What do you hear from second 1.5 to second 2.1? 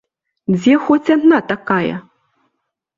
такая?